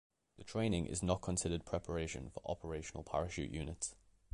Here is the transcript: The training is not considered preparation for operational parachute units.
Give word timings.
The 0.39 0.43
training 0.43 0.87
is 0.87 1.03
not 1.03 1.21
considered 1.21 1.63
preparation 1.63 2.31
for 2.31 2.41
operational 2.47 3.03
parachute 3.03 3.51
units. 3.51 3.95